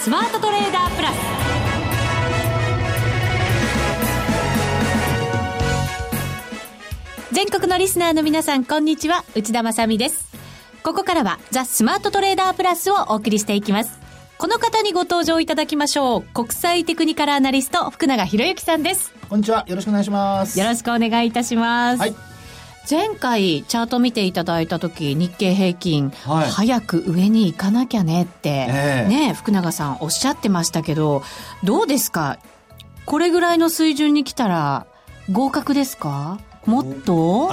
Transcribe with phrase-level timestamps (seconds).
[0.00, 1.16] スマートトレーダープラス。
[7.32, 9.26] 全国のリスナーの皆さんこんにちは。
[9.34, 10.30] 内田まさです。
[10.82, 14.00] ここからはザ・スマートトレーダープラスをお送りしていきます。
[14.38, 16.22] この方にご登場いただきましょう。
[16.22, 19.12] 国際テクニカルアナリスト福永博之さんです。
[19.28, 19.66] こんにちは。
[19.68, 20.58] よろしくお願いします。
[20.58, 22.00] よろしくお願いいたします。
[22.00, 22.29] はい
[22.88, 31.22] 前回チャート見ていただいた時日経平均、はい、早く上に行かなきゃねって、えー、ね福永さんおっしゃってましたけど
[31.62, 32.38] どうですか？
[33.06, 34.86] これぐらいの水準に来たら
[35.30, 36.38] 合格ですか？
[36.66, 37.50] もっと？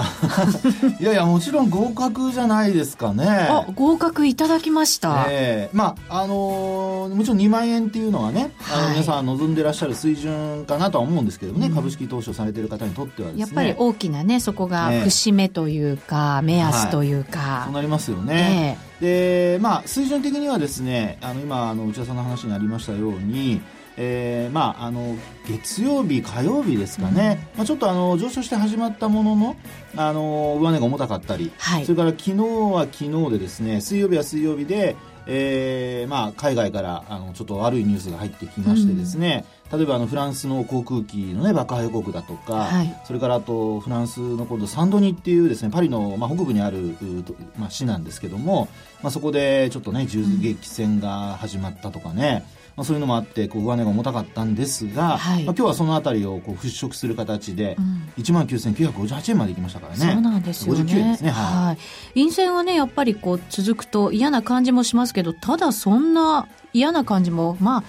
[1.00, 3.26] いやいやもちろん合格じゃないですかね。
[3.28, 5.26] あ合格いただきました。
[5.30, 5.76] ええ。
[5.76, 13.40] ー、まああのー、もちろん2万円っていうのはね、はい、あの皆さん望んでらっしゃる水準かなとは思うんですけどね、うん、株式投資をされてる方にとってはですね。
[13.42, 23.62] やっぱり大きなねそこが節目というか、目安というか、はい、そうなりますよね、えー、でまあ水準的にはですねあの今あの内田さんの話にありましたように
[23.98, 25.16] えー、まああの
[25.48, 29.56] 月曜日火曜日ですかね、うん、まあ、ちょっとあの上昇して始まったものの
[29.96, 34.96] あの上値が重たかったり、はい、それから昨日は昨日でですね水曜日は水曜日で
[35.30, 46.96] えーまあ、海外からあのちょっと悪いニュースが入ってきましてですね、うん、例えばあのフランスの航空機の、ね、爆破予告だとか、はい、それからあとフランスの今度サンドニっていうですねパリの、まあ、北部にある、
[47.58, 48.70] まあ、市なんですけども、
[49.04, 60.14] まあ、そこでちょっとね銃撃戦が始まったとかね、うんまあ、そういうのもあってこう上値が重たかったんですが、はい、まあ、今日はそのあたりをこう払拭する形で、うん、1万9958円までいきましたからね。
[60.14, 60.82] そうなんですよね。
[60.84, 61.32] 59円ですね。
[61.32, 61.76] は
[62.16, 67.84] い、陰線はねやっぱりこう続くと嫌な感じもしますけどただそんな嫌な感じもまあ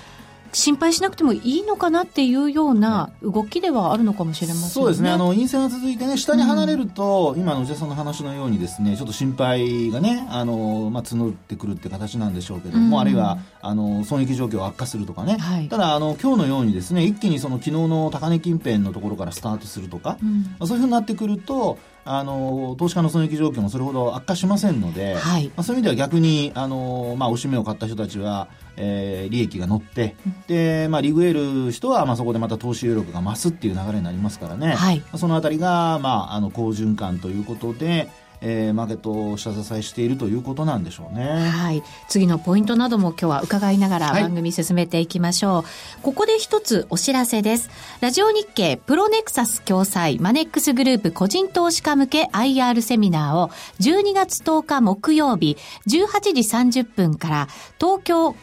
[0.52, 4.70] 心配しなくてもいいのかなっていうような動きではあるのかもしれませんね。
[4.70, 5.10] そうですね。
[5.10, 15.36] あの、陰線が続いてね、下に離れると、うん、今の内田さんの話のようにですね、ちょっと心配がね、あの、まあ、募ってくるって形なんでしょうけども、うん、あるいは、あの、損益状況悪化するとかね。
[15.38, 21.78] はい、ただ、あの、今日のようにですね、一気にその昨日の高値近辺のところからスタートするとか、うん、まあ、そういうふうになってくると、
[22.10, 28.48] あの投資家の損益状況もそれほど悪化しませんので、はい、まあ、そういう意味では逆にあの、まあ、おしめを買った人たちは、
[28.80, 30.14] えー、利益が乗って、
[30.46, 38.08] でまあ、リグエる人は、まあ、そこでまた投資余力が増すっていう流れになりますからね、はい、そのあたりが、まあ、あの好循環ということで、
[38.40, 41.24] えー、マーケットを下支えしているということなんでしょうね。
[41.48, 41.82] はい。
[42.08, 45.52] 次のポイントなども今日は伺いながら番組進めていきましょう。
[45.54, 45.64] はい、
[46.02, 47.70] ここで一つお知らせです。
[48.00, 53.48] ラジオ日経プロネクサス共催マネックスグループ個人投資家向け IR セミナーを
[53.80, 55.56] 12月10日木曜日
[55.88, 58.36] 18時30分から東京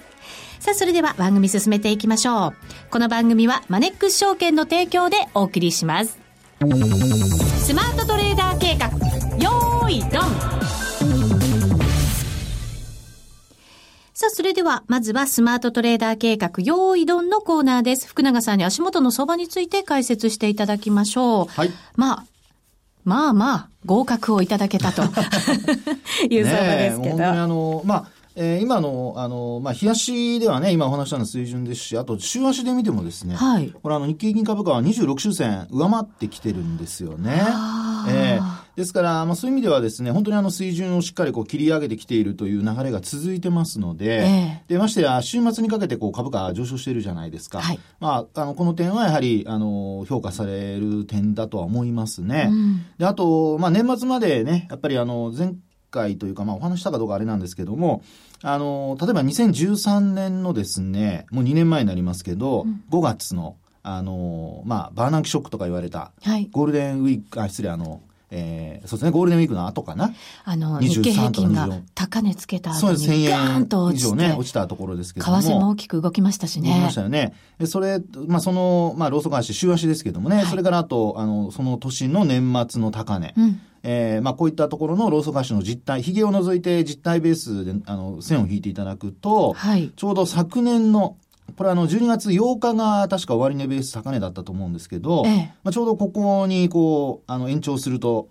[0.60, 2.54] さあ、それでは番組進めていきましょう。
[2.90, 6.18] この番組はマネックス証券の提供でお送りします。
[6.60, 8.88] スマートトレーダー計画、
[9.42, 10.64] よーい、ドン
[14.16, 18.06] さあ、それでは、まずはスマートトレーダー計画、用意ドンのコーナーです。
[18.06, 21.46] 福永さんに足元の相場について解説していただきましょう。
[21.48, 21.72] はい。
[21.96, 22.24] まあ、
[23.04, 25.02] まあまあ、合格をいただけたと
[26.30, 27.10] いう相場ですけど。
[27.10, 28.04] ね、本当にあの、まあ、
[28.36, 37.42] えー、今の、あの、まあ、冷やしではね、今お話したの水準ですし、あと、週足で見てもですね、はい、これあの、日経平均株価は26周線上回ってきてるんですよね。
[38.08, 47.60] えーですから、まあ、そういう意味ではですね、本当にあの水準をしっかりこう切り上げてきているという流れが続いてますので、えー、で、ましてや、週末にかけてこう株価上昇しているじゃないですか。
[47.60, 52.48] はい、まあ、あの、この点はやはり、あの、評価される点だとは思いますね。
[52.50, 55.54] うん、で、あと、まあ、年末までね、やっぱりあの、前
[55.90, 58.02] 回というか、まあ、お話したかどうかあれなんですけども、
[58.42, 68.00] あの、例えば2013年のですね、もう2年前になりますけど、うん、5月の、あの、まあ、バーナンキショックとか言われた、はい、ゴールデンウィーク、あ、失礼、あの、
[68.30, 70.12] えー、そうですね、ゴールデンウィークの後かな？
[70.44, 75.40] あの、日経平均が高値つけた後にそうです、1000円以上ね、落ちたところですけども。
[75.40, 76.70] 為替も大きく動きましたしね。
[76.70, 77.34] 動きましたよね。
[77.66, 83.34] それ、まあ、その、まあ、ローソク足、週足ですけどもね、はい、それからあと、あの、その年の年末の高値。
[83.36, 91.18] うんえー、まあ、こういったところのローソク足の実態、髭を除いて実態ベースで、あの、線を引いていただくと、はい、ちょうど昨年の
[91.56, 98.28] これあの、12月8日が確か終値ベース高値だったと思うんですけど、ええ、まあ、ちょうどここにこう、あの、延長すると、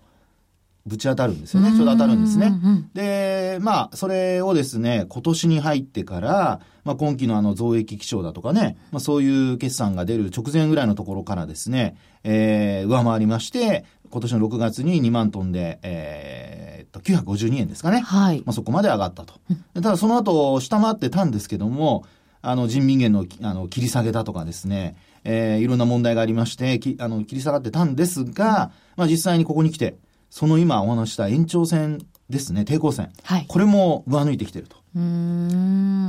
[0.85, 1.71] ぶち当たるんですよね。
[1.71, 2.53] ちょうど当たるんですね。
[2.93, 11.95] で、まあ、それをですね、今年に入ってから、まあ、今期のあの増益基調だとかね、まあ、そういう決算が出る直前ぐらいのところからですね、
[12.25, 18.01] えー、上回りまして、今年の6月に2万トンで、えー、と、952円ですかね。
[18.01, 18.39] はい。
[18.45, 19.35] まあ、そこまで上がったと。
[19.73, 22.05] ただその後、下回ってたんですけども、
[22.43, 29.97] あの、人民元の、あの、切り下げだとかですね、えー、いろんな問題がありまして、きあの、切り下がってたんですが、まあ、実際にここに来て、
[30.29, 33.11] その今お話した延長線ですね、抵抗線。
[33.23, 33.45] はい。
[33.47, 34.75] これも上抜いてきてると。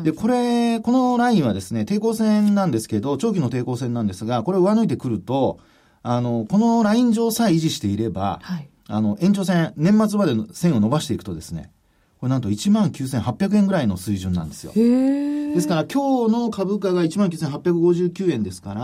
[0.02, 5.60] で、これ、このラインはですね、抵抗線なんですけど、長期の抵抗線なんですが、これ上抜いてくると、
[6.02, 11.70] あの、このライン上さえ維持していれば、はい、あの、延長線、年末までの線を伸ばしていくとですね、
[12.25, 14.73] これなんと1万9800円ぐらいの水準なんですよ。
[14.73, 18.81] ですから今日の株価が1万9859円ですから、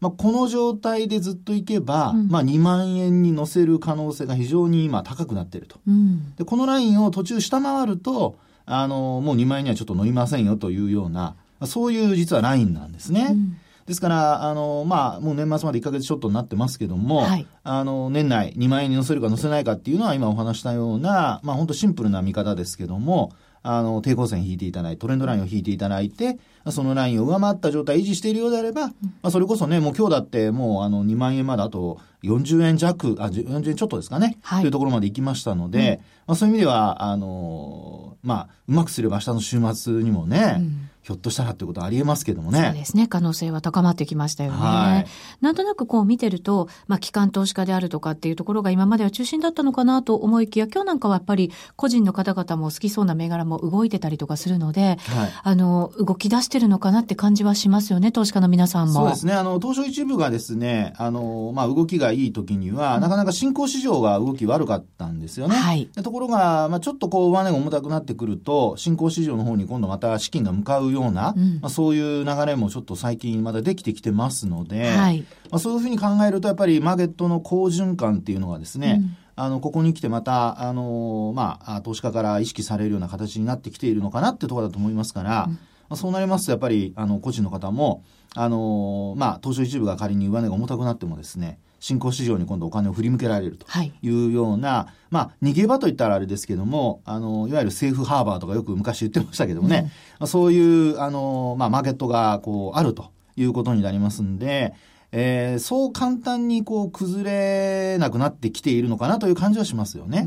[0.00, 13.28] まあ、この状態でずっといけば、うん、まあ、2万円に乗せる可能性が非常に今高くなっていると、うん、でこのラインを途中下回るとあのもう2万円にはちょっと乗りませんよというようなそういう実はラインなんですね。
[13.30, 13.56] うん
[13.90, 23.32] ですから、あの、まあ、もう年末まで1か月ちょっとになってますけども、はい、あの、年内2万円に乗せるか乗せないかっていうのは今お話したような、まあ、本当シンプルな見方ですけども、
[23.64, 26.38] あの、抵抗線引いていただいて、トレンドラインを引いていただいて、
[26.68, 28.92] そのラインを上回った状態維持しているようであれば、ま
[29.22, 42.62] あ、それこそね、もう今日だってもうあの2万円まであと40円弱、あ、40円ちょっとですかね、はい、というところまで行きましたので、うん、まあ、そういう意味では、あの、まあ、うまくすれば明日の週末にもね、うんひょっとしたらってことはありえますけどもね。
[42.62, 43.06] そうですね。
[43.06, 44.58] 可能性は高まってきましたよね。
[44.58, 45.06] はい、
[45.40, 58.92] なんとなくこう見てると、まあ、機関投資家であるとかっていうところが今までは中心だったのかなと思いきや、今日なんかはやっぱり個人の方々も好きそうな銘柄も動いてたりとかするので、はい、あの、動き出してるのかなって感じはしますよね、投資家の皆さんも。
[58.92, 59.32] そうですね。
[59.32, 65.56] あの、東証一部がですね、あの、まあ、動きがいい時には、うん、なかなか新興市場が動き悪かったんですよね。
[65.56, 65.86] はい。
[65.86, 75.20] ところが、まあ、ちょっとこう、上値が重たくなってくると、新興市場の方に今度また資金が向かうような、うん、まあ、そういう流れもちょっと最近まだできてきてますので、はい、
[75.50, 79.16] まあ、そういうふうに考えると、やっぱりマーケットの好循環っていうのがですね、うん。
[79.36, 85.58] あの、ここに来てまた、あの、まあ、投資家から意識されるような形になってきているのかなってところだと思いますから、うん、ま
[85.90, 88.04] あ、そうなりますと、やっぱり、あの、個人の方も、
[88.34, 93.66] あの、まあ、東証一部が仮に上値が重たくなってもですね、新興市場に今度お金を振り向けられると
[94.02, 104.74] いうような、はい、まあ、逃げ場といったらあれですけども、あの、いわゆるセーフハーバーとかよく昔言ってましたけどもね、うん、まあ、そういう、あの、まあ、マーケットが、こう、あるということになりますんで、
[105.12, 110.24] えー、そう簡単にこう崩れなくなってきているのかなという感じはしますよね。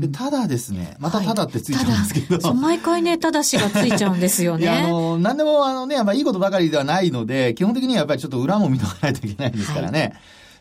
[0.00, 2.48] でただですね、またただってついちゃうんですけど。
[2.48, 4.64] はい、毎回ね、ただしがついちゃうんですよね。
[4.64, 10.00] いや、あの、なんでもあのね、やっぱいいことばかりではないので、基本的にはやっぱりちょっと裏も見とかないといけないんですからね。
[10.00, 10.12] はい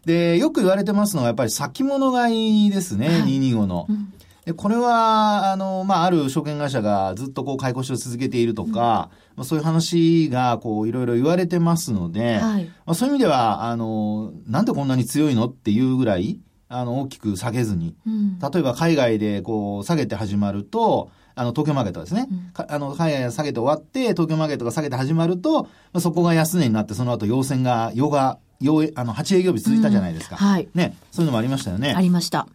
[0.06, 3.86] で、よく言われてますのはやっぱり先物買いですね、はい、225の。
[3.90, 4.14] うん。
[4.46, 22.28] でこれは、あの、まあ、ある証券会社がずっとこう買い越しを続けているとか、うん、まあ、そういう話がこういろいろ言われてますので、はい、まあ、そういう意味では、あの、なんでこんなに強いのっていうぐらい、あの、大きく下げずに、うん、例えば海外でこう下げて始まると、あの、東京マーケットですね。
[22.30, 31.94] うん、あの、海外下げて終わって、東京マーケットが下げて始まると、まあ、そこが安値になって、その後陽線が、陽がようあの8営業日続いたじゃないですか、うん、はい、ね、そういうのもありましたよね。
[31.96, 32.48] ありました。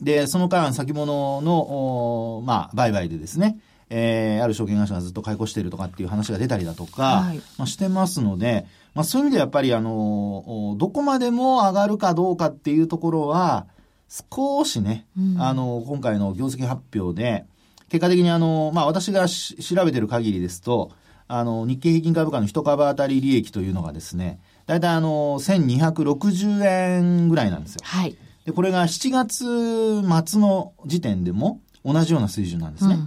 [0.00, 1.58] で、その間、先物の、
[2.38, 3.58] おまあ、売買でですね、
[3.90, 13.66] えー、ある証券会社がずっと買い越しているとかっていう話が出たりだとか、はい、まあ、してますので、まあ、そういう意味でやっぱり、あの、どこまでも上がるかどうかっていうところは、
[14.08, 17.44] 少しね、うん、あの、今回の業績発表で、
[17.88, 20.92] 結果的にあの、まあ私が調べてる限りですと、
[21.26, 27.80] あの、日経平均株価の一株当たり利益というのがですね、大体あの、1260円ぐらいなんですよ。
[27.82, 28.16] はい。
[28.44, 29.44] で、これが7月
[30.30, 32.94] 末の時点でも同じような水準なんですね。
[32.94, 33.06] うん、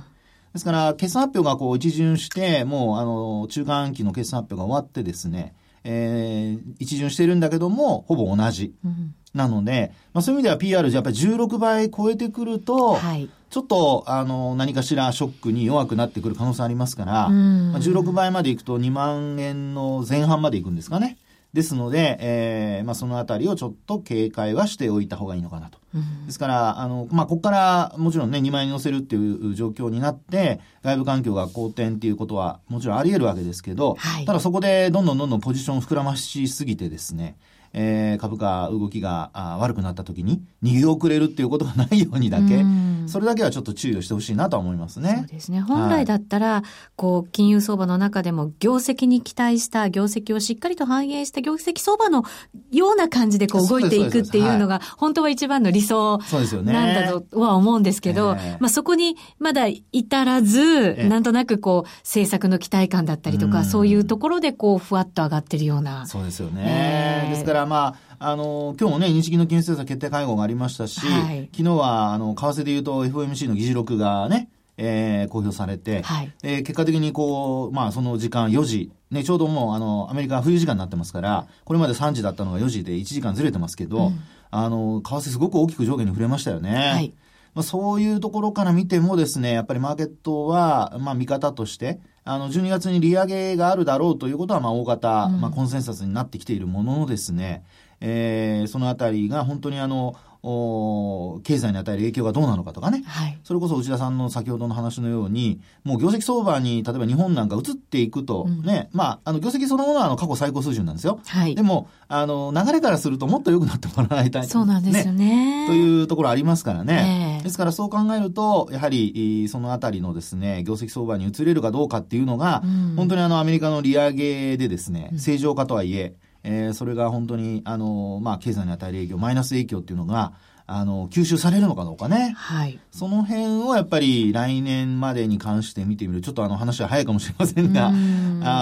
[0.53, 5.53] ですから、決算発表がこう一巡して、もうあの、中間期の決算発表が終わってですね、
[5.83, 8.73] えー、一巡してるんだけども、ほぼ同じ。
[8.83, 21.17] うんなので、まあ、そういう意味では PR じゃやっぱり16倍超えてくると、はい、ちょっと、あの、何かしらショックに弱くなってくる可能性ありますから、まあ、16倍までいくと2万円の前半までいくんですかね。
[21.53, 25.79] ですので、えー、まあ、そのあたりをちょっと警戒はしておいた方がいいのかなと。
[25.93, 37.35] うん、ですから、あの、まあ、ここからもちろんね、2万円に乗せるっていう状況になって、外部環境が好転っていうことはもちろんあり得るわけですけど、はい、ただそこでどんどんどんどんポジションを膨らましすぎてですね、
[37.73, 42.65] えー、株価動きがあ悪くなった時に逃げ遅れるっていうことがないようにだけ、
[43.07, 45.17] それだけはちょっと注意をしてほしいなと思いますね。
[45.19, 45.61] そうですね。
[45.61, 46.63] 本来だったら、はい、
[46.95, 52.23] こう、金融相場の中でも業績に期待した業績をしっかりと反映した業績相場の
[52.71, 56.19] ような感じでこう動いていくっていうのが、本当は一番の理想
[56.63, 66.05] なんだとは思うんですけど、ね、まあそこにまだ至らず、なんとなくこう、政策の期待感だったりとか、そういうところでこう、ふわっと上がってるような。
[66.05, 67.23] そうですよね。
[67.23, 86.75] えー、ですからまあ、あの、今日もね、日銀の金融政策決定会合がありましたし、はい、昨日は、あの、為替で言うと FOMC の議事録がね、えー、公表されて、はい、えー、結果的にこう、まあ、その時間4時、ね、ちょうどもう、あの、アメリカ冬時間になってますから、これまで3時だったのが4時で1時間ずれてますけど、うん、あの、為替すごく大きく上下に触れましたよね。
[86.75, 87.13] はい
[87.53, 97.63] まあ、そういうところから見てもですね、やっぱりマーケットは、まあ、見方として、あの、12月に利上げがあるだろうということは、まあ、大方、うん、まあ、コンセンサスになってきているもののですね、
[97.99, 111.19] えー、そのあたりが本当にあの、お経済に与える影響がどうなのかとかね、はい、それこそ内田さんの先ほどの話のように、もう業績相場に例えば日本なんか移っていくと、ね、うん、まあ、あの業績そのものはあの過去最高水準なんですよ。
[111.25, 114.47] はい、でも、あの、流れからするともっと良くなってもらわないたい。
[114.47, 115.21] そうなんですよね。
[115.21, 115.67] ね。
[115.67, 117.37] というところありますからね。
[117.37, 130.33] えー、ですからそう考えると、やはり、そのあたりのですね、業績相場に移れるかどうかっていうのが、うん、本当にあのアメリカの利上げでですね、正常化とはいえ、えー、それが本当に、あの、まあ、経済に与える影響、マイナス影響っていうのが、
[130.65, 132.33] あの、吸収されるのかどうかね。
[132.37, 132.79] はい。
[132.91, 136.21] その辺をやっぱり来年までに関して見てみる。
[136.21, 137.91] ちょっとあの話は早いかもしれませんが、あ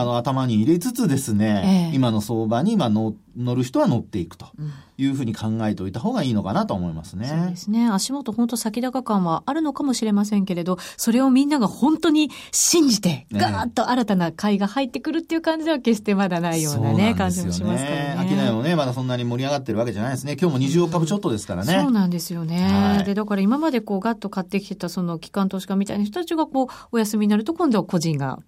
[0.05, 4.47] の、頭に入れつつですね、えー、今の相場に今乗る人は乗っていくと。
[4.57, 4.71] うん
[5.01, 7.27] いうふうに考えておいた方がいいのかなと思いますね。
[7.27, 7.89] そうですね。
[7.89, 18.29] 足元本当先高感はあるのかもしれませんけれど、それをみんなが本当に信じて、ガーッと新たな買いが入ってくるっていう感じでは決してまだないようなね、ね感じもしますからね。
[18.29, 20.35] 商いもね、まだそんなに盛り上がってるわけじゃないですね。
[20.39, 21.79] 今日も20億株ちょっとですからね。
[21.81, 22.67] そうなんですよね。
[22.97, 28.39] はい、で、だから今までこうガッと買ってきてたその機関投資家みたいな人たちがこうお休みになると今度は個人が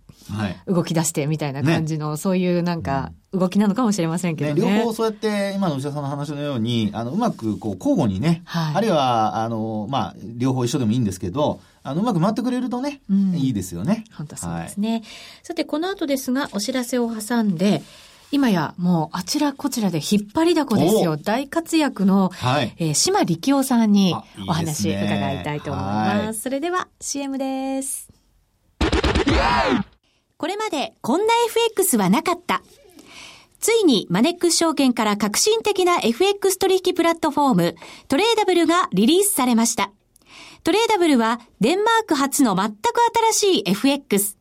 [0.67, 4.61] 動き出してみたいな感じの、ね、そういうなんか動きなのかもしれませんけどね。
[4.61, 14.03] ね両方そうやって今の内田さんの話のように、あの、うまくこう交互にね、はい、あるいは、あの、まあ、両方一緒でもいいんですけど、あの、うまく回ってくれるとね、うん、いいですよね。
[14.13, 14.91] 本当そうですね。
[14.91, 15.03] はい、
[15.43, 17.81] さて、この後ですが、お知らせを挟んで、
[18.31, 21.17] 今やもうあちらこちらで引っ張りだこですよ。
[21.17, 24.15] 大活躍の、はい、えー、島力夫さんに
[24.47, 26.41] お話伺いたいと思います。
[26.41, 28.09] それでは CM です。
[30.37, 32.63] これまでこんな FX はなかった。
[33.59, 37.75] ついにマネックス証券から革新的な FX 取引プラットフォーム、
[38.07, 39.91] トレーダブルがリリースされました。
[40.63, 42.75] トレーダブルはデンマーク初の全く
[43.33, 44.40] 新しい FX。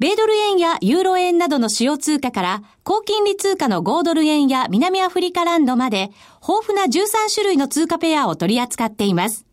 [0.00, 6.10] 米ドル円やユーロ円などの主要通貨から、高金利通貨の5ドル円や南アフリカランドまで、
[6.42, 9.46] 豊富な13種類の通貨ペアを取り扱っています。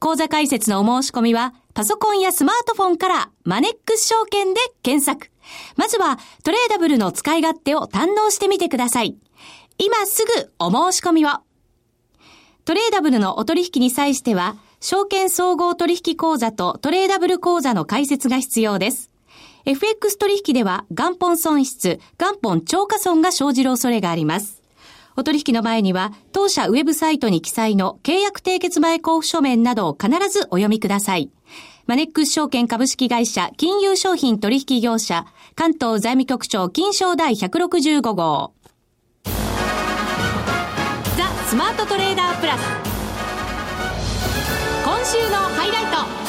[0.00, 5.30] 口座開設のお申し込みは、パソコンやスマートフォンからマネックス証券で検索。
[5.76, 9.16] まずはトレーダブルの使い勝手を堪能してみてください。
[9.78, 11.30] 今すぐお申し込みを。
[12.64, 19.09] トレーダブルのお取引に際しては、証券総合取引口座とトレーダブル口座の開設が必要です。
[19.64, 24.62] FX 取引では元本損失、元本超過損が生じる恐れがあります。
[25.16, 31.30] お取引の前には、当社ウェブサイトに記載の契約締結前交付書面などを必ずお読みください。
[31.86, 35.26] マネックス証券株式会社金融商品取引業者
[35.56, 38.52] 関東財務局長金賞第165号。
[39.24, 39.32] ザ・
[41.48, 42.60] スマートトレーダープラス。
[44.84, 46.19] 今週のハイライト。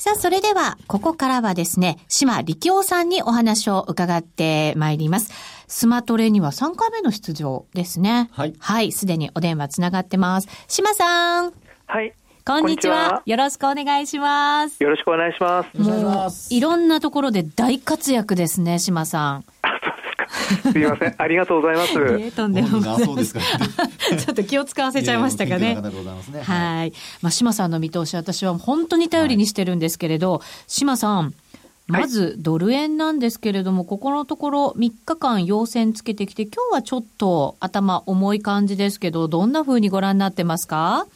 [0.00, 5.30] さあ、それでは、ここからはですね、島力夫さんにお話を伺ってまいります。
[5.68, 8.30] スマトレには3回目の出場ですね。
[8.32, 8.54] はい。
[8.58, 10.48] はい、すでにお電話つながってます。
[10.68, 11.52] 島さん。
[11.86, 12.14] はい。
[12.46, 13.22] こんにちは。
[13.26, 14.82] よろしくお願いします。
[14.82, 15.78] よろしくお願いします。
[15.78, 19.44] もう、いろんなところで大活躍ですね、島さん。
[20.72, 21.14] すみません。
[21.18, 21.92] ありがとうございます。
[22.20, 23.04] えとんでもない。
[23.04, 23.40] そうですか、
[24.16, 25.76] ちょっと気を使わせちゃいましたかね。
[26.42, 26.92] はい。
[27.22, 31.34] まあ、島さんの見通し、私は本当に頼りにしてるんですけれど、島さん、
[31.88, 41.06] まずドル円なんですけれども、ここのところ3日間陽線つけてきて、今日はちょっと頭重い感じですけど、どんなふうにご覧になってますか？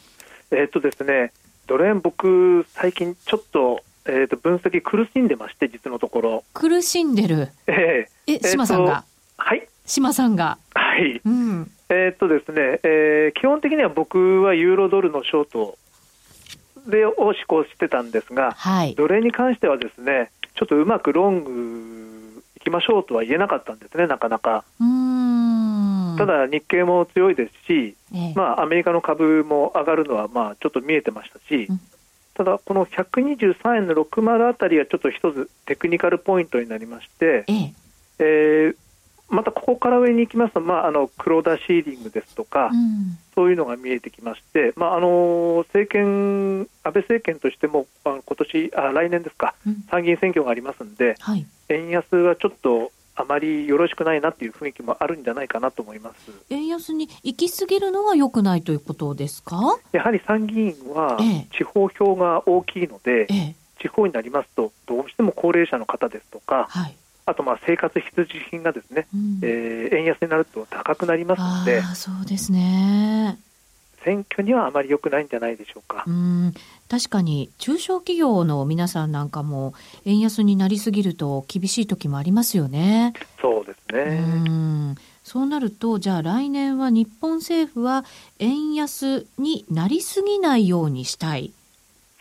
[0.51, 1.31] えっとですね、
[1.67, 6.43] ドル円僕、最近ちょっと、えー、と分析苦しんでまして、実のところ。
[6.53, 9.03] 苦しんでるええー、え、島さんが、
[9.37, 9.67] はい。
[9.85, 10.57] 島さんが？
[10.73, 11.21] はい。
[11.25, 15.77] うん、えっとですね、えー、基本的には僕はユーロドルのショート
[16.87, 24.63] でを施行してたんですが、はい、ドル円に関してはですね、ちょっとうまくロングいきましょうとは言えなかったんですね、なかなか。
[26.17, 31.81] ただ、日経も強いですし、ええ、まあ、アメリカの株も上がるのはまあちょっと見えてましたし、うん、
[32.35, 37.73] ただ、この123円の60あたりはちょっと一つテクニカルポイントになりまして、ええ。
[38.19, 38.75] えー、
[39.29, 56.31] またここから上に行きますと、まあ、あの黒田シーリングですとか、うん、そういうのが見えてきまして、まあ、あの政権安倍政権としても、あ、今年あ来年ですか、うん、参議院選挙がありますので、はい、円安はちょっとあまりよろしくないなという雰囲気もあるんじゃないかなと思います。
[56.49, 59.79] 円安に行き過ぎるのはよくないということですか？
[59.91, 61.17] やはり参議院は
[61.57, 66.95] 地方票が大きいので、ええ、地方になりますと、どうしても高齢者の方ですとか、はい。
[67.27, 73.39] あとまあ生活必需品がですね、うん、えー、円安になると高くなりますので、そうですね。
[74.03, 76.03] 選挙にはあまり良くないんじゃないでしょうか。
[76.05, 76.53] うん
[76.89, 79.73] 確かに中小企業の皆さんなんかも
[80.05, 83.13] 円安になりすぎると厳しい時もありますよね。
[83.41, 84.01] そうですね。
[84.47, 88.05] うんそうなるとじゃあ来年は日本政府は
[88.37, 91.51] 円安になりすぎないようにしたい。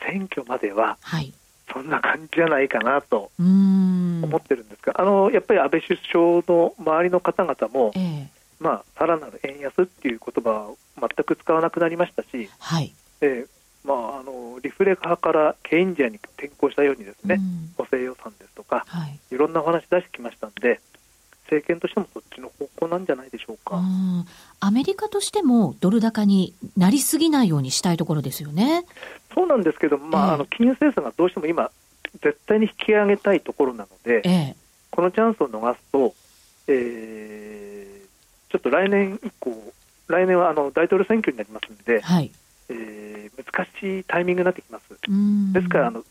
[0.01, 1.33] 選挙までは、はい、
[1.73, 13.47] そんな感じじゃないかなと思ってるんですが、あのやっぱり安倍首相の周りの方々も、ええ、まあ、さらなる円安っていう言葉を全く使わなくなりましたし、はいえ
[13.85, 17.39] まあ、あのリフレ派からケインジアに転向したようにですね、
[17.77, 20.81] 補正予算ですとか、はい、いろんなお話出してきましたんで、
[21.45, 23.81] 政権としてもそっちの方向なんじゃないでしょうか。
[24.61, 28.85] アメリカとしてもドル高になりすぎないようにしたいところですよね。
[29.35, 31.71] そうなんですけど、まあ、えー、あの金融政策がどうしても今、
[32.23, 34.55] 絶対に引き上げたいところなので、えー、
[34.91, 36.15] このチャンスを逃すと、
[36.69, 39.73] えー、ちょっと来年以降、
[40.09, 42.31] 来年はあの大統領選挙になりますので、はい。
[42.71, 44.85] えー、難しいタイミングになってきます。
[45.53, 46.05] ですからあの、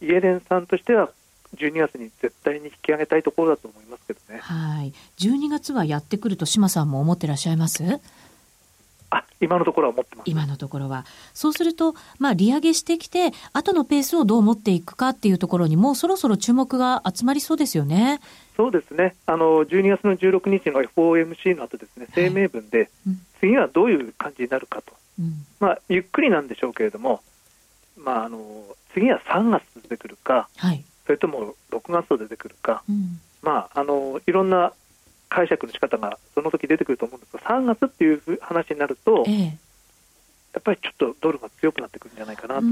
[0.00, 1.10] イエレンさんとしては、
[1.56, 4.38] 12月に絶対に引き上げたいところだと思いますけどね。
[4.40, 4.92] はい。
[5.18, 7.82] 12月はやってくると島さんも思ってらっしゃいます？
[9.12, 10.30] あ今のところは思ってます。
[10.30, 11.04] 今のところは。
[11.34, 18.20] そうすると、まあ、利上げしてきて、後のペースをどう持っていくかっていうところにも、そろそろ注目が集まりそうですよね。
[18.56, 19.16] そうですね。
[19.26, 24.92] あの、12月の16日の FOMC の後ですね、声明文で、はいうん、次はどういう感じになるかと。
[25.20, 27.20] うん、まあ、ゆっくりなんでしょうけれども、
[27.96, 34.72] まあ、あの、次は3月出てくるか、はい、それとも6月と出てくるか、うん、まあ、あの、いろんな
[35.30, 39.44] 解釈の仕方がその時出てくると思うんですが3月っていう話になると、ええ、
[40.52, 42.62] やっぱりちょっとドルが強くなってくるんじゃないかなと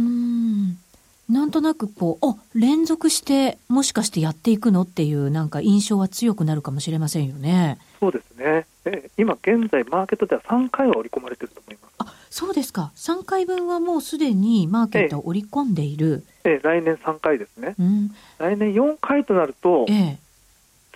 [1.29, 7.79] なんとなくこうお連続してもしかしてやっていくのっていうなんか印象は強くなるかもしれませんよね。
[8.01, 8.67] そうですね。
[8.87, 11.95] え今現在マーケットでは3回は織り込まれてると思います。
[11.99, 12.93] あそうですか。
[12.97, 16.25] 3回分はもうすでにマーケットを織り込んでいる。
[16.45, 17.75] ええ来年3回ですね。
[17.79, 20.19] うん、来年4回となると、ええ、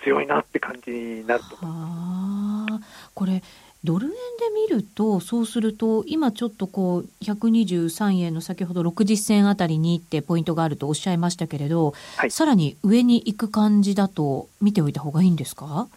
[0.02, 2.80] 強いなって感じになると思い
[3.14, 3.42] これ
[3.84, 4.16] ドル円で
[4.54, 15.88] 見ると、そうすると、今ちょっとこう、123円の先ほど60銭あたりにってポイントがあるとおっしゃいましたけれど、はい、さらに上に行く感じだと見ておいた方がいいんですか？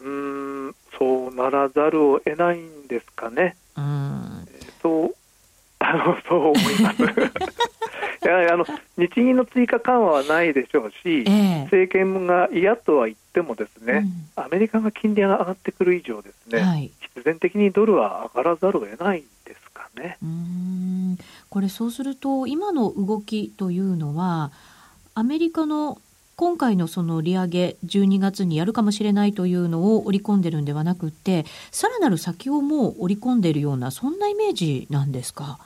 [0.00, 3.56] うん、そうならざるを得ないんですかね。
[3.76, 4.48] うん。
[4.82, 5.14] そう、
[5.80, 6.96] あの、そう思います。
[8.30, 8.64] あの
[8.96, 20.18] 日銀の追加緩和はないでしょうし、えー、政権が嫌とは言ってもですね、うん、アメリカが金利が上がってくる以上ですね、はい、必然的にドルは上がらざるを得ないですかね。
[20.22, 21.18] うん。
[21.48, 24.50] これそうすると今の動きというのは
[25.14, 25.98] アメリカの
[26.36, 35.58] 今回のその利上げ12月にやるかもしれないというのを織り込んでるんではなくてさらなる先をもう織り込んでいるようなそんなイメージなんですか？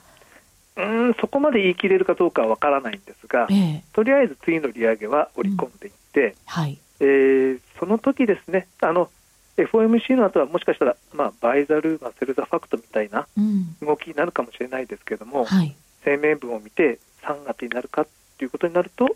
[0.77, 6.77] うんそこまで言い切れるかどうかはわからないんですが、ええ、とりあえず次の利上げは織り込んでいって、うん、はい。
[6.99, 9.09] えー、その時ですねあの
[9.57, 13.27] FOMC の後はもしかしたら、まあ、バイザルーマセルザファクトみたいな
[13.81, 18.05] 動きになるかもしれないですけれども、うんはい、声明文を見て3月になるか
[18.37, 19.15] ということになると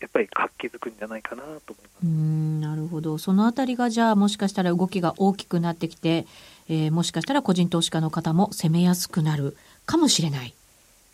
[0.00, 2.04] やっぱり活気づくんじゃないかなと思います。
[2.04, 3.18] うんなるほど。
[3.18, 6.26] そのあたりがじゃあもしかしたら動きが大きくなってきて、
[6.68, 9.56] えー、もしかしたら個人投資家の方も攻めやすくなる
[9.88, 10.54] かもしれない。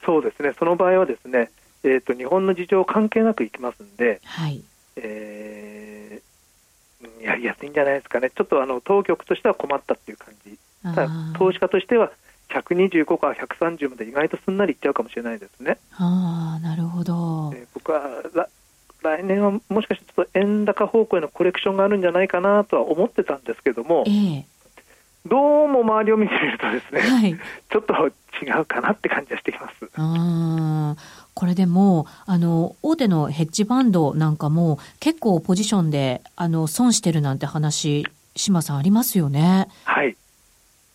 [0.05, 0.53] そうですね。
[0.59, 1.51] その場合はですね、
[1.85, 4.63] えーと、日本の事情関係なくいきますんで、はい。
[4.97, 8.31] えー、やりやすいんじゃないですかね。
[8.31, 10.59] ちょっとあの当局としては困ったっていう感じ。
[10.83, 11.09] ただ
[11.39, 12.13] 投資家としては
[12.51, 15.79] 125から130まで意外とすんなりいっちゃうかもしれないですね。
[15.93, 18.03] あなるほど、えー、僕は
[19.03, 24.45] 来年はもしかしてちょっと円高方向へのコレクションがあるんじゃないかなとは思ってたんですけども、えー、
[25.27, 27.35] どうも周りを見てみるとですね、はい、
[27.71, 27.95] ちょっと
[28.43, 29.91] 違うかなって感じがしてきます。
[29.97, 30.97] あ
[31.33, 38.07] これでもあの大手のヘッジファンドなんかも結構ポジションであの損してるなんて話
[38.37, 39.69] 島さんありますよね。
[39.85, 40.15] はい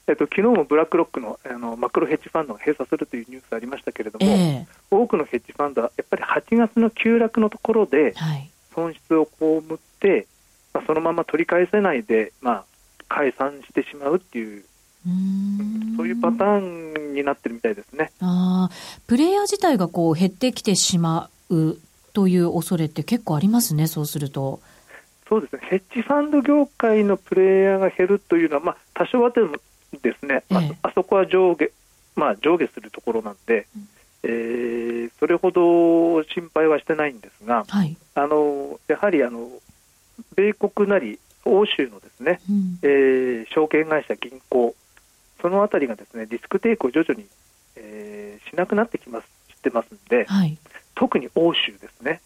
[0.07, 8.13] えっと昨日もブラックロックのあのマクロヘッジファンドが閉鎖するというニュースありましたけれども、えー、多くのヘッジファンドはやっぱり8月の急落のところで
[8.75, 10.27] 損失を被って、
[10.71, 12.65] まあ、そのまま取り返せないで、まあ、
[13.09, 14.63] 解散してしまうっていう
[15.05, 15.09] う
[15.97, 18.11] そういうパターンになってるみたいですね。
[18.21, 18.69] あ
[19.07, 21.77] プレイヤー自体がこう減ってきてしまう
[22.13, 24.59] という恐れって結構ありますね、そうすると。
[25.27, 25.61] そうですね。
[25.69, 29.57] ヘッジファンド業界のプレイヤーが減るというのは、まあ、多少はでも
[30.01, 31.69] ですね、ええ、あそこは上下,、
[32.15, 33.87] まあ、上下するところなんで、うん、
[34.23, 39.47] えー、それほど心配はしてないんですが、はい、あのやはりあの
[40.35, 41.19] 米国なり
[41.49, 44.75] 欧州のですね、うん、えー、証券会社、銀行、
[45.41, 47.27] そのあたりがですねリスクテイクを徐々に、
[47.75, 49.27] えー、しなくなってきます
[49.59, 50.57] してますんで、はい、
[50.95, 52.21] 特に欧州ですね、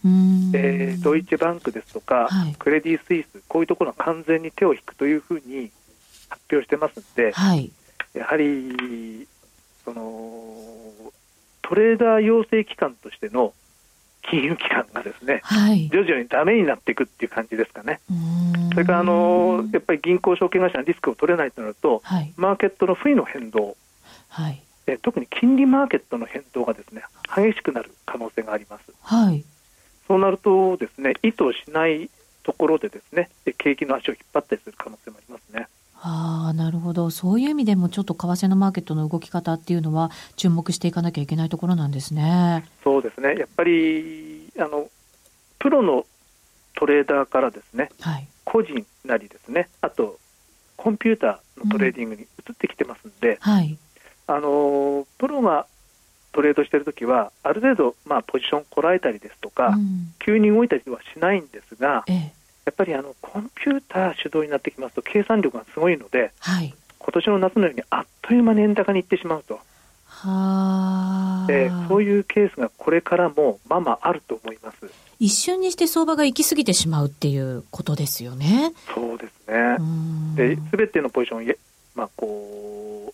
[0.54, 5.72] えー、ドイツバンクですとか、はい、クレディ・スイス、こういうところは完全に手を引くというふうに
[6.30, 7.72] 発表してますんで、はい、
[8.14, 9.28] やはり
[9.84, 10.44] その
[11.62, 13.54] トレーダー養成機関としての
[14.24, 18.00] 金融機関がですね、はい、徐々にだめになっていくっていう感じですかね。
[18.72, 23.76] それからあのやっぱり銀行証券会社のリスクを取れないとなると、はい、マーケットの不意の変動、
[24.30, 27.04] はい、え特に金利マーケットの変動がですね
[27.36, 28.84] 激しくなる可能性があります。
[29.02, 29.44] はい、
[30.08, 32.10] そうなるとですね意図しない
[32.44, 35.68] ところでですね景気の足を引っ張ったりする可能性もありますね。
[36.06, 37.10] あなるほど。
[37.10, 42.66] そういう意味でもちょっと為替のマーケットの動き方っていうのは注目していかなきゃいけないところなんですね。
[42.84, 43.36] そうですね。
[43.36, 44.90] やっぱりあの
[45.60, 46.06] プロの
[46.76, 50.20] トレーダーからですね、はい、個人なりですねあと
[50.76, 53.78] コンピューターのトレーディングに移ってきてますんで、うんはい、
[54.28, 55.68] あのプロが
[56.34, 62.34] トレードしているときはある程度、まあ、ポジションこらえたりですとか、うん、急に動いたりはしないんですが、ええ、
[62.66, 69.60] やっぱりあのコンピューター主導になってきますと計算力がすごいので、はい、今年の夏のようにあっという間に円高にいってしまうと。
[70.06, 74.90] はえー、そういうケースがこれからもままあると思います。
[75.20, 78.74] 一瞬にして相場が行き過ぎてしまうっていうことですよね。
[78.94, 79.78] そうですね。
[80.36, 81.56] で全てのポジション、
[81.96, 83.14] まあ、こ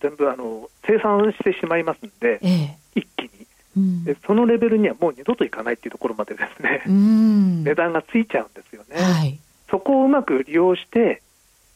[0.00, 3.41] 全部あの生産してしまいますんで、ええ、一気に
[3.76, 9.38] うん、そのレベルにはもう二度といかないっていうところまでですね、うん、値段がついちゃうんですよね、はい、
[9.70, 11.22] そこをうまく利用して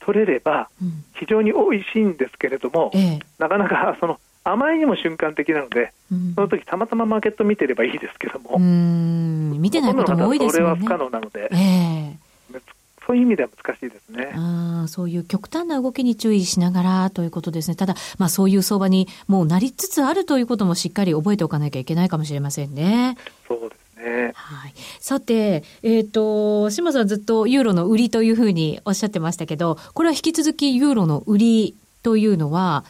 [0.01, 0.69] 取れれば
[1.15, 5.93] 非常に美味しいんですけれども、うん、なかなか そのあまりにも瞬間的なので、
[6.37, 10.77] その時たまたまマーケット見てればいいですけども、見てないことも多いですもんね。
[10.79, 12.61] それは不可能なので、えー、
[13.07, 14.33] そういう意味では難しいですね。
[14.35, 17.77] あそういう極端な動きに注意しながらということですね。
[17.77, 23.17] ただ、まあそういう相場にもうなりつつあるということもしっかり覚えておかなきゃいけないかもしれませんね。
[23.47, 24.33] そうですね。
[24.35, 24.75] はい。
[24.99, 32.85] さて、えっ、ー、と、島さんずっとユーロの売りというふうにおっしゃってましたけど、これは引き続きユーロの売りというのは、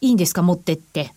[0.00, 1.12] いいんですか、持ってって。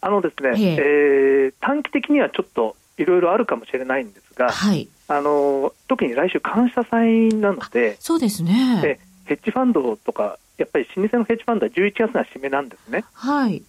[0.00, 8.80] あのですね、ええー、短期的にはちょっといろいろあるかもしれないんですが、はい、あの特に来週、感謝祭なので、そうですね。
[8.80, 13.04] でヘッジファンドとか、やっぱり老舗のヘッジファンドは11月が締めなんですね。
[13.12, 13.62] はい。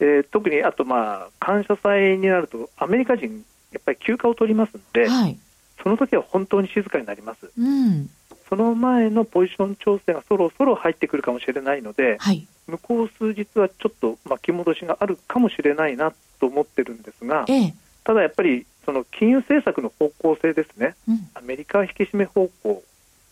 [0.00, 5.38] えー、特にあと、まあ、感謝祭になると、アメリカ人、やっぱり休暇を取りますので、はい、
[5.82, 7.50] その時は本当に静かになります。
[7.58, 8.10] うん、
[8.48, 22.82] その前のポジション調整がそろそろ入ってくるかもしれないので、はい、向こう数日はちょっと巻き戻しがあるかもしれないなと思ってるんですが、ええ、ただやっぱりその金融政策の方向性ですね、うん、アメリカは引き締め方向、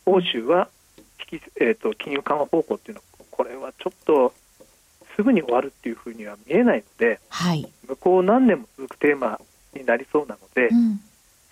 [0.06, 0.68] 欧州は
[1.30, 4.32] 引き、えーと、金融緩和方向っていうのは、これはちょっと
[5.16, 9.40] すぐに終わるっていうふうには見えないので、はい、向こう何年も続くテーマ
[9.74, 11.00] になりそうなので、うん、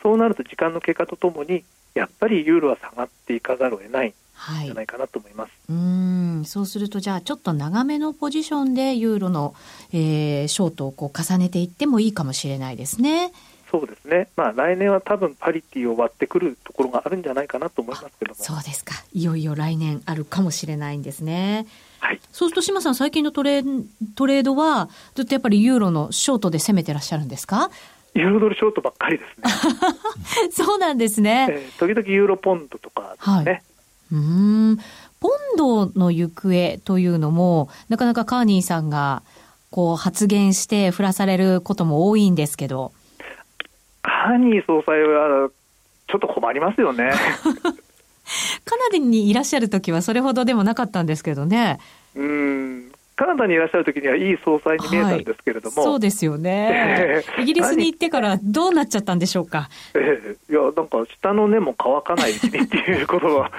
[0.03, 4.15] そうなると時間の経過とともに、やっぱりユーロは下がっていかざるを得ない。
[4.65, 5.53] じゃないかなと思います。
[5.69, 9.55] うんそうするとじゃあちょっと長めのポジションでユーロの、
[9.93, 13.33] えー、ショートをこう重ねていってもいいかもしれないですね。
[13.71, 21.67] そうですね、まあ、来年は多分パリティを割ってくるところがあるんじゃないかなと思いますけどもそうですか、いよいよ来年あるかもしれないんですね。
[21.99, 23.63] はい、そうすると、島さん、最近のトレ
[24.15, 27.71] トレードは、ずっとやっぱりユーロのショートで攻めてらっしゃるんですか？
[28.15, 29.45] ユーロドルショートばっかりですね。
[30.51, 31.49] そうなんですね。
[31.51, 33.17] えー、時々ユーロポンドとかね。
[33.19, 33.63] はい、
[34.13, 34.79] うん
[35.21, 39.23] ポンドの行方というのも、なかなかカーニーさんが
[39.71, 42.93] こう発言して振らされることも多いんですけど。
[44.03, 45.51] カーニー総裁は
[46.09, 47.13] ちょっと困りますよね。
[48.65, 51.79] カナダにいらっしゃるときはそれほどでもなかったんですけどね。
[52.15, 59.69] うんカナダにいらっしゃるときにはいい総裁に見えたんですけれども、はい、そうですよね、 イギリスに行ってからどうなっちゃったんでしょうか。
[59.95, 63.51] えー、いや、なんか下の根も乾かないうちにっていうことは、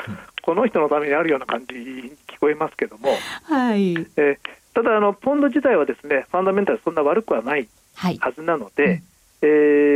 [0.42, 3.10] この人のためにあるような感じに聞こえますけども、
[3.44, 3.94] はい。
[3.94, 4.38] えー、
[4.74, 9.04] ただあの、ポンド自体はですねファンダメンタルそんな悪くはないはずなので、はいうん。
[9.42, 9.46] え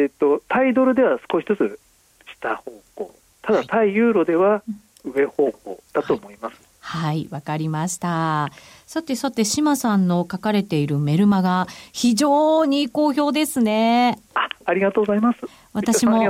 [0.06, 1.80] ーと、タイドルでは少しずつ
[2.42, 4.64] 下方向、ただ対ユーロでは
[5.04, 6.56] 上方向だと思います。
[6.80, 8.52] はい、わ、はい、かりました。
[8.86, 14.20] さてさて、島さんの書かれているメルマが非常に好評ですね。
[14.34, 15.40] あ、ありがとうございます。
[15.74, 16.26] 私も、い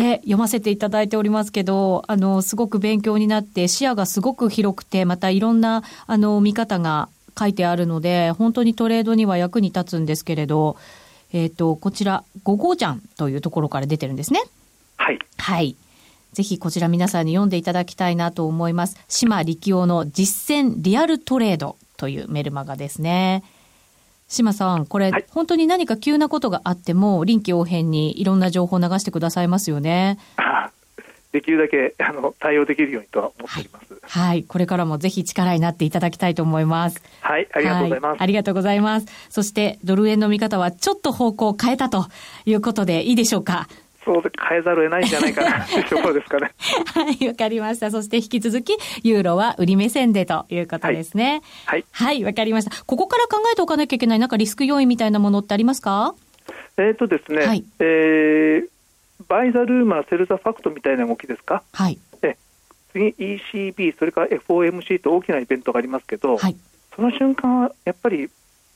[0.00, 7.08] え、読ませていただいておりますけど、あの、すごく勉強になって、視野がすごく広くて、またいろんな、あの、見方が
[7.38, 10.76] 書いてあるので、本当にトレードには役に立つんですけれど、
[11.32, 14.40] えっ、ー、と、こちら、5号ちゃんというところから出てるんですね。
[14.96, 15.18] はい。
[15.38, 15.76] はい。
[16.34, 18.96] ぜひこちら皆さんに読んでいただきたいなと思います。
[19.08, 23.44] 島力夫の実践リアルトレードというメルマガですね。
[24.28, 30.18] 島さん、これ、はい、本当に何か急なことがあっても、臨機応変にいろんな情報を流してくださいますよね。
[31.32, 37.02] できるだけあの対応できるようにとは思っております、はい、はい、これからもぜひ力になっていただきたいと思います。
[37.22, 38.10] はい、ありがとうございます。
[38.10, 39.06] はい、ありがとうございます。
[39.30, 42.06] そして、ドル円の見方はちょっと方向を変えたと
[42.46, 43.68] いうことでいいでしょうか？
[44.04, 46.52] そうで変えざるを得ないんじゃないかな というところですかね。
[46.94, 47.90] はい、わかりました。
[47.90, 51.42] そして引き続き、ユーロは売り目線でということですね。
[51.66, 51.84] はい。
[51.90, 52.84] はい、わ、はい、かりました。
[52.84, 56.14] ここから考えておかなきゃいけない、なんかリスク要因みたいなものってありますか？
[56.76, 58.68] えっ、とですね、はい、えー、
[59.28, 62.36] buy the rumor、sell the fact みたいな動きですか、はい、え
[62.92, 66.56] 次、ECB、それから FOMC と大きなイベントがありますけど、はい、
[66.96, 68.28] その瞬間はやっぱり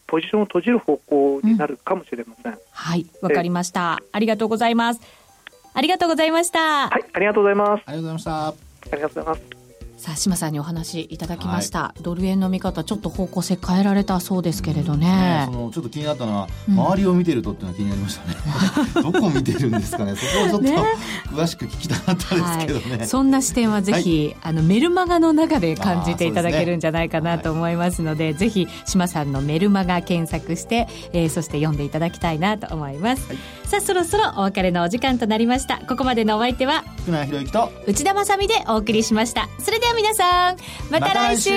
[0.09, 2.53] ポジションを閉じる方向になるかもしれません。
[2.53, 4.01] うん、はい、わかりました。
[4.11, 5.01] ありがとうございます。
[5.75, 6.89] ありがとうございました。
[6.89, 7.83] はい、ありがとうございます。
[7.87, 8.49] ありがとうございました。
[8.49, 8.55] あ
[8.97, 9.58] りがとうございます。
[9.99, 15.47] さあ、島さんにお話いただきました、はい、ドル円の見方、ちょっと方向性変えられたそうですけれどね。
[15.49, 18.37] うん、そのちょっと気になったのは、周りを見てるとっていうのが気になりましたね。
[19.13, 20.77] どこを見てるんですかね、そこをちょっ
[21.31, 22.97] と、詳しく聞きたかったですけどね。
[22.99, 33.29] はい、そんな視点はぜひ、はい、あのメルマガの中で感じていただけるんじゃないかなと思いますので、でね、ぜひ島さんのメルマガ検索して、えー、そして読んでいただきたいなと思います。
[33.69, 35.79] さあ、そろそろお別れのお時間となりました。
[35.87, 39.47] ここまでのお相手は、福永博之と内田まさでお送りしました。
[39.59, 40.57] それでは皆さん、
[40.91, 41.51] また来週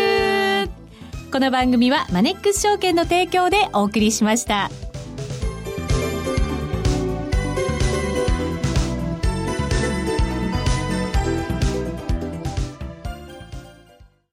[1.32, 4.90] この番組はマネックス証券の提供でお送りしました。